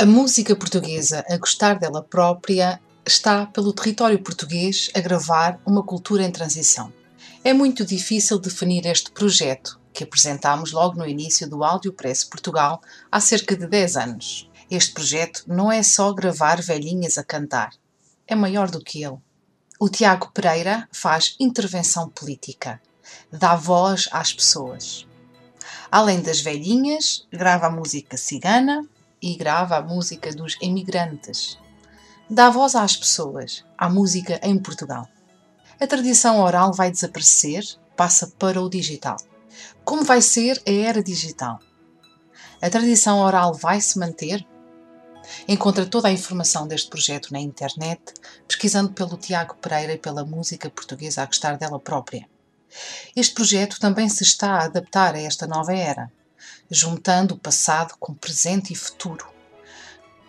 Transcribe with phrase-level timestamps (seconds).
[0.00, 6.22] A música portuguesa, a gostar dela própria, está pelo território português a gravar uma cultura
[6.22, 6.92] em transição.
[7.42, 12.80] É muito difícil definir este projeto, que apresentámos logo no início do Áudio Press Portugal
[13.10, 14.48] há cerca de 10 anos.
[14.70, 17.72] Este projeto não é só gravar velhinhas a cantar,
[18.24, 19.18] é maior do que ele.
[19.80, 22.80] O Tiago Pereira faz intervenção política,
[23.32, 25.08] dá voz às pessoas.
[25.90, 28.86] Além das velhinhas, grava música cigana,
[29.20, 31.58] e grava a música dos emigrantes.
[32.30, 35.08] Dá voz às pessoas, à música em Portugal.
[35.80, 37.64] A tradição oral vai desaparecer,
[37.96, 39.16] passa para o digital.
[39.84, 41.58] Como vai ser a era digital?
[42.60, 44.46] A tradição oral vai se manter?
[45.46, 48.02] Encontra toda a informação deste projeto na internet,
[48.46, 52.28] pesquisando pelo Tiago Pereira e pela música portuguesa a gostar dela própria.
[53.16, 56.10] Este projeto também se está a adaptar a esta nova era
[56.70, 59.26] juntando o passado com presente e futuro.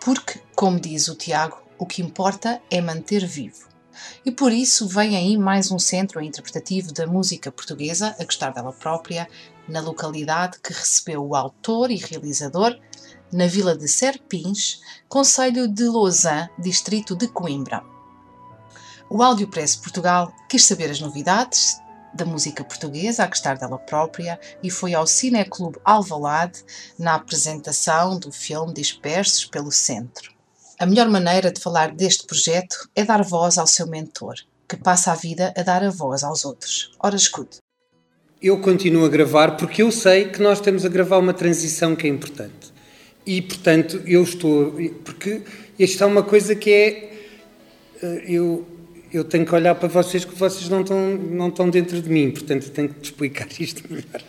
[0.00, 3.68] Porque, como diz o Tiago, o que importa é manter vivo.
[4.24, 8.72] E por isso vem aí mais um centro interpretativo da música portuguesa, a gostar dela
[8.72, 9.28] própria,
[9.68, 12.78] na localidade que recebeu o autor e realizador,
[13.32, 17.82] na vila de Serpins, Conselho de Lausanne, distrito de Coimbra.
[19.08, 21.76] O Áudio Press Portugal quis saber as novidades,
[22.14, 26.64] da música portuguesa, a gostar dela própria, e foi ao Cineclube Alvalade
[26.98, 30.32] na apresentação do filme Dispersos pelo Centro.
[30.78, 34.34] A melhor maneira de falar deste projeto é dar voz ao seu mentor,
[34.68, 36.90] que passa a vida a dar a voz aos outros.
[36.98, 37.58] Ora, escute.
[38.42, 42.06] Eu continuo a gravar porque eu sei que nós estamos a gravar uma transição que
[42.08, 42.72] é importante.
[43.24, 44.74] E, portanto, eu estou.
[45.04, 45.42] Porque
[45.78, 47.12] isto é uma coisa que é.
[48.02, 48.66] Eh, eu,
[49.12, 52.30] eu tenho que olhar para vocês que vocês não estão, não estão dentro de mim,
[52.30, 54.22] portanto tenho que te explicar isto melhor.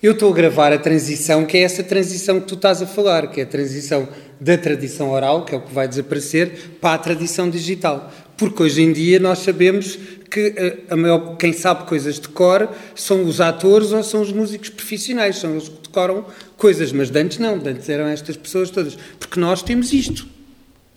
[0.00, 3.26] Eu estou a gravar a transição, que é essa transição que tu estás a falar,
[3.32, 4.08] que é a transição
[4.40, 8.12] da tradição oral, que é o que vai desaparecer, para a tradição digital.
[8.36, 9.98] Porque hoje em dia nós sabemos
[10.30, 14.30] que eh, a maior, quem sabe coisas de cor são os atores ou são os
[14.30, 16.24] músicos profissionais, são eles que decoram
[16.56, 18.96] coisas, mas de antes não, de antes eram estas pessoas todas.
[19.18, 20.28] Porque nós temos isto.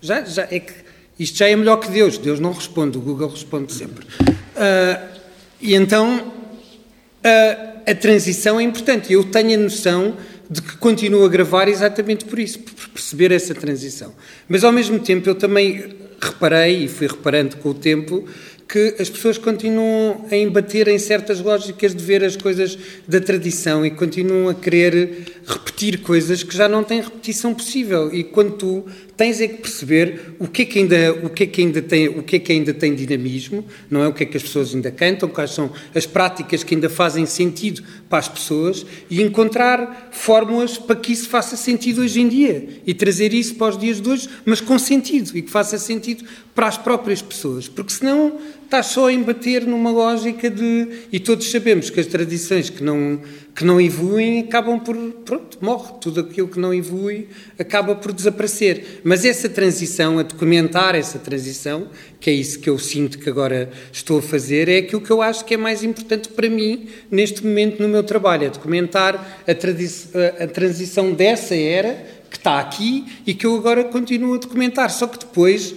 [0.00, 0.72] Já, já é que
[1.18, 2.18] isto já é melhor que Deus.
[2.18, 4.04] Deus não responde, o Google responde sempre.
[4.04, 5.12] Uh,
[5.60, 9.12] e então uh, a transição é importante.
[9.12, 10.16] Eu tenho a noção
[10.50, 14.12] de que continuo a gravar exatamente por isso, por perceber essa transição.
[14.48, 18.24] Mas ao mesmo tempo eu também reparei, e fui reparando com o tempo,
[18.68, 23.84] que as pessoas continuam a embater em certas lógicas de ver as coisas da tradição
[23.84, 28.12] e continuam a querer repetir coisas que já não têm repetição possível.
[28.14, 28.86] E quando tu
[29.16, 32.08] tens é que perceber o que é que ainda, o que é que ainda tem,
[32.08, 34.08] o que é que ainda tem dinamismo, não é?
[34.08, 37.26] O que é que as pessoas ainda cantam, quais são as práticas que ainda fazem
[37.26, 42.68] sentido para as pessoas e encontrar fórmulas para que isso faça sentido hoje em dia
[42.86, 46.24] e trazer isso para os dias de hoje, mas com sentido e que faça sentido
[46.54, 48.38] para as próprias pessoas, porque senão
[48.72, 50.88] está só a embater numa lógica de.
[51.12, 53.20] E todos sabemos que as tradições que não,
[53.54, 54.96] que não evoluem acabam por.
[54.96, 55.92] Pronto, morre.
[56.00, 57.28] Tudo aquilo que não evolui
[57.58, 59.02] acaba por desaparecer.
[59.04, 61.88] Mas essa transição, a documentar essa transição,
[62.18, 65.20] que é isso que eu sinto que agora estou a fazer, é aquilo que eu
[65.20, 69.16] acho que é mais importante para mim neste momento no meu trabalho: é documentar
[69.46, 74.38] a, a, a transição dessa era que está aqui e que eu agora continuo a
[74.38, 74.90] documentar.
[74.90, 75.74] Só que depois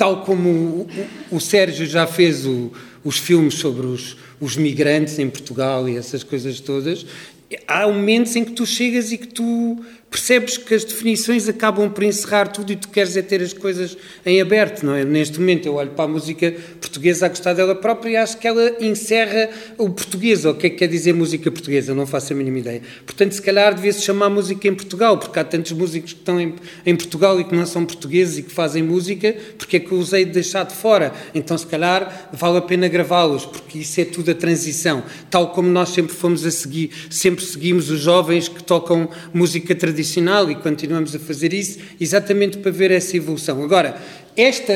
[0.00, 0.88] tal como o,
[1.30, 2.72] o, Sérgio já fez o,
[3.04, 7.04] os filmes sobre os, os migrantes em Portugal e essas coisas todas,
[7.68, 9.78] há momentos em que tu chegas e que tu
[10.10, 13.96] percebes que as definições acabam por encerrar tudo e tu queres é ter as coisas
[14.26, 15.04] em aberto, não é?
[15.04, 18.48] Neste momento eu olho para a música portuguesa a gostar dela própria e acho que
[18.48, 19.48] ela encerra
[19.78, 22.58] o português, ou o que é que quer dizer música portuguesa, não faço a mínima
[22.58, 22.82] ideia.
[23.06, 26.56] Portanto, se calhar devia-se chamar música em Portugal, porque há tantos músicos que estão em,
[26.84, 29.98] em, Portugal e que não são portugueses e que fazem música, porque é que eu
[29.98, 31.12] usei de deixar de fora?
[31.32, 35.04] Então, se calhar, vale a pena gravá-los, porque isso é tudo a transição.
[35.30, 39.99] Tal como nós sempre fomos a seguir, sempre seguimos os jovens que tocam música tradicional
[40.00, 43.62] tradicional e continuamos a fazer isso exatamente para ver essa evolução.
[43.62, 44.00] Agora,
[44.36, 44.72] esta,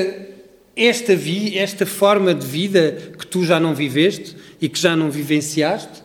[0.76, 5.10] esta, vi, esta forma de vida que tu já não viveste e que já não
[5.10, 6.02] vivenciaste,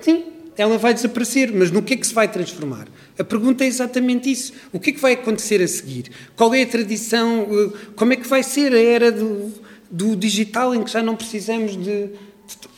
[0.00, 0.24] sim,
[0.56, 2.86] ela vai desaparecer, mas no que é que se vai transformar?
[3.18, 4.52] A pergunta é exatamente isso.
[4.72, 6.10] O que é que vai acontecer a seguir?
[6.36, 7.46] Qual é a tradição?
[7.50, 9.52] eh, Como é que vai ser a era do,
[9.90, 12.08] do digital em que já não precisamos de, de-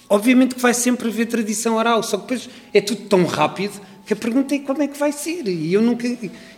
[0.08, 3.80] Obviamente que vai sempre haver tradição oral, só que depois é tudo tão rápido
[4.10, 5.46] que a pergunta é como é que vai ser.
[5.46, 6.04] E eu nunca.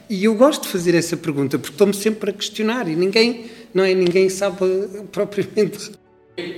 [0.09, 3.45] E eu gosto de fazer essa pergunta porque estou-me sempre a questionar e ninguém,
[3.75, 3.93] não é?
[3.93, 4.57] Ninguém sabe
[5.13, 5.93] propriamente.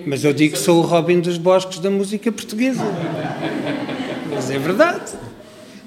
[0.07, 2.85] Mas eu digo que sou o Robin dos Bosques da música portuguesa.
[4.31, 5.15] Mas é verdade.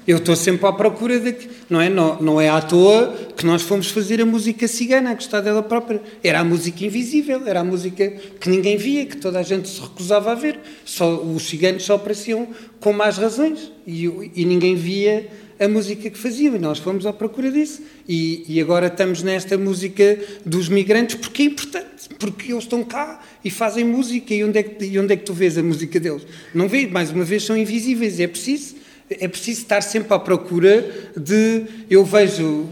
[0.08, 1.90] Eu estou sempre à procura de que, não é?
[1.90, 5.62] Não, não é à toa que nós fomos fazer a música cigana, a gostar dela
[5.62, 6.00] própria.
[6.24, 8.08] Era a música invisível, era a música
[8.40, 10.60] que ninguém via, que toda a gente se recusava a ver.
[10.82, 12.48] Só, os ciganos só apareciam
[12.80, 15.28] com más razões e, e ninguém via
[15.60, 17.82] a música que faziam e nós fomos à procura disso.
[18.08, 23.22] E, e agora estamos nesta música dos migrantes porque é importante, porque eles estão cá
[23.44, 26.00] e fazem música e onde é que, e onde é que tu vês a música
[26.00, 26.26] deles?
[26.54, 28.77] Não vês, mais uma vez, são invisíveis, é preciso
[29.10, 31.64] é preciso estar sempre à procura de.
[31.90, 32.68] Eu vejo.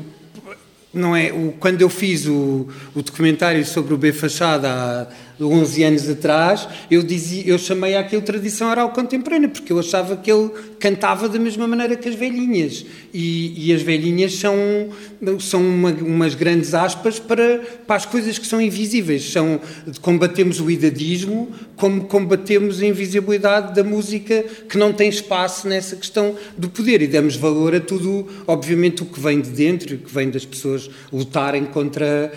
[0.93, 1.31] Não é?
[1.31, 5.06] O, quando eu fiz o, o documentário sobre o B Fachada há
[5.41, 10.31] 11 anos atrás, eu, dizia, eu chamei aquilo tradição oral contemporânea, porque eu achava que
[10.31, 12.87] ele cantava da mesma maneira que as velhinhas.
[13.12, 14.55] E, e as velhinhas são,
[15.41, 19.31] são uma, umas grandes aspas para, para as coisas que são invisíveis.
[19.31, 19.61] São,
[20.00, 26.35] combatemos o idadismo, como combatemos a invisibilidade da música que não tem espaço nessa questão
[26.56, 27.03] do poder.
[27.03, 30.44] E damos valor a tudo, obviamente, o que vem de dentro, o que vem das
[30.44, 32.33] pessoas lutarem contra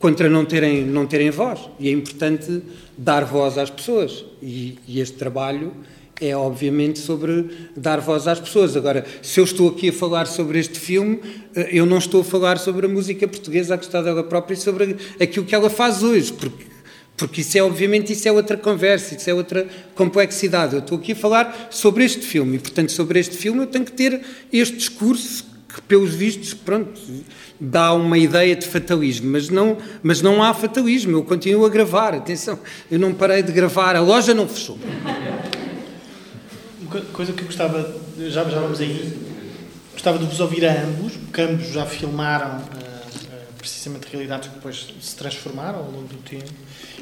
[0.00, 1.60] contra não terem, não terem voz.
[1.78, 2.62] E é importante
[2.96, 4.24] dar voz às pessoas.
[4.42, 5.72] E, e, este trabalho
[6.20, 8.76] é, obviamente, sobre dar voz às pessoas.
[8.76, 11.20] Agora, se eu estou aqui a falar sobre este filme,
[11.70, 14.96] eu não estou a falar sobre a música portuguesa, a gostar dela própria, e sobre
[15.20, 16.64] aquilo que ela faz hoje, porque,
[17.16, 20.74] porque isso é, obviamente, isso é outra conversa, isso é outra complexidade.
[20.74, 23.84] Eu estou aqui a falar sobre este filme, e, portanto, sobre este filme eu tenho
[23.84, 24.20] que ter
[24.50, 27.00] este discurso que, pelos vistos, pronto,
[27.58, 32.14] dá uma ideia de fatalismo, mas não, mas não há fatalismo, eu continuo a gravar,
[32.14, 32.58] atenção,
[32.90, 34.78] eu não parei de gravar, a loja não fechou.
[36.80, 39.16] Uma coisa que eu gostava, já, já vamos aí,
[39.92, 44.54] gostava de vos ouvir a ambos, porque ambos já filmaram uh, uh, precisamente realidades que
[44.56, 46.50] depois se transformaram ao longo do tempo,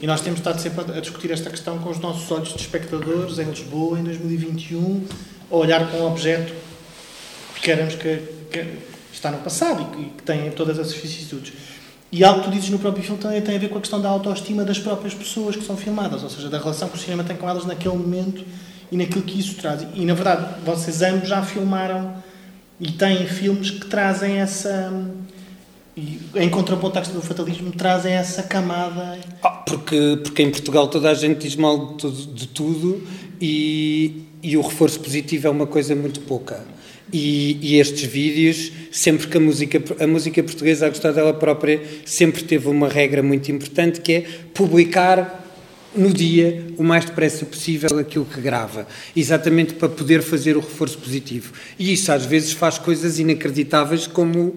[0.00, 3.38] e nós temos estado sempre a discutir esta questão com os nossos olhos de espectadores
[3.38, 5.06] em Lisboa, em 2021,
[5.50, 6.52] a olhar para um objeto
[7.54, 8.64] que queremos que, que
[9.12, 11.52] está no passado e que, tem todas essas vicissitudes.
[12.10, 14.00] E algo que tu dizes no próprio filme também tem a ver com a questão
[14.00, 17.22] da autoestima das próprias pessoas que são filmadas, ou seja, da relação que o cinema
[17.22, 18.44] tem com elas naquele momento
[18.90, 19.86] e naquilo que isso traz.
[19.94, 22.14] E, na verdade, vocês ambos já filmaram
[22.80, 24.90] e têm filmes que trazem essa...
[25.94, 29.18] E, em contraponto à questão do fatalismo, trazem essa camada...
[29.42, 33.06] Ah, porque, porque em Portugal toda a gente diz mal de tudo, de tudo
[33.40, 36.64] e, e o reforço positivo é uma coisa muito pouca.
[37.12, 41.82] E, e, estes vídeos, sempre que a música, a música portuguesa, a gostar dela própria,
[42.04, 44.20] sempre teve uma regra muito importante que é
[44.52, 45.46] publicar
[45.96, 48.86] no dia, o mais depressa possível, aquilo que grava,
[49.16, 51.52] exatamente para poder fazer o reforço positivo.
[51.78, 54.56] E isso às vezes faz coisas inacreditáveis como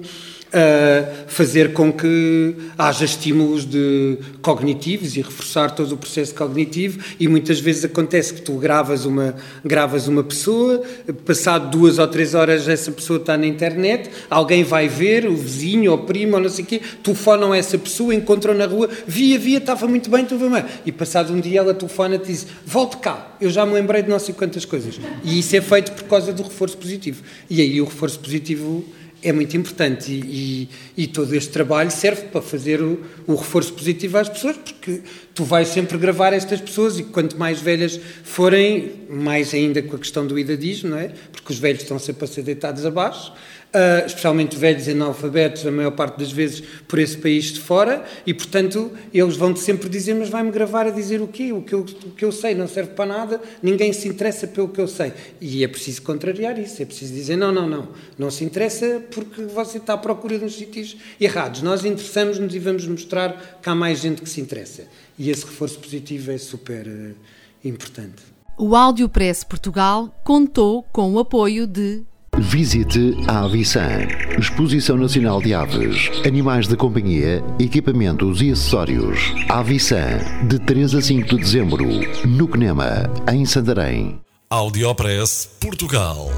[0.51, 7.27] Uh, fazer com que haja estímulos de cognitivos e reforçar todo o processo cognitivo e
[7.27, 9.33] muitas vezes acontece que tu gravas uma,
[9.63, 10.83] gravas uma pessoa,
[11.25, 15.91] passado duas ou três horas essa pessoa está na internet, alguém vai ver, o vizinho
[15.91, 19.57] o primo ou não sei o quê, telefonam essa pessoa, encontram na rua, via, via,
[19.57, 20.65] estava muito bem, estava bem.
[20.85, 24.09] E passado um dia ela telefona-te e diz, volte cá, eu já me lembrei de
[24.09, 24.99] não sei quantas coisas.
[25.23, 27.23] E isso é feito por causa do reforço positivo.
[27.49, 28.83] E aí o reforço positivo
[29.23, 33.73] é muito importante e, e, e, todo este trabalho serve para fazer o, o, reforço
[33.73, 35.01] positivo às pessoas, porque
[35.33, 39.99] tu vais sempre gravar estas pessoas e quanto mais velhas forem, mais ainda com a
[39.99, 41.11] questão do idadismo, não é?
[41.31, 43.31] Porque os velhos estão sempre a ser deitados abaixo,
[43.73, 48.33] uh, especialmente velhos analfabetos, a maior parte das vezes por esse país de fora, e
[48.33, 51.51] portanto eles vão-te sempre dizer: Mas vai-me gravar a dizer o quê?
[51.51, 54.69] O que, eu, o que eu sei não serve para nada, ninguém se interessa pelo
[54.69, 55.13] que eu sei.
[55.39, 57.87] E é preciso contrariar isso, é preciso dizer: Não, não, não,
[58.17, 61.61] não se interessa porque você está à procura nos sítios errados.
[61.61, 64.83] Nós interessamos-nos e vamos mostrar que há mais gente que se interessa.
[65.17, 67.15] E esse reforço positivo é super uh,
[67.63, 68.23] importante.
[68.57, 72.03] O Áudio Press Portugal contou com o apoio de
[72.37, 74.07] Visite a Avisan,
[74.39, 79.19] Exposição Nacional de Aves, Animais de Companhia, Equipamentos e Acessórios.
[79.49, 81.85] Avisan, de 3 a 5 de dezembro,
[82.25, 84.19] no Quenema, em Santarém.
[84.49, 86.29] Audiopress Portugal.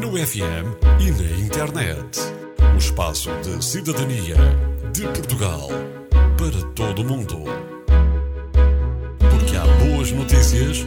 [0.00, 2.18] No FM e na internet.
[2.74, 4.36] O espaço de cidadania
[4.94, 5.68] de Portugal
[6.38, 7.44] para todo o mundo.
[9.18, 10.86] Porque há boas notícias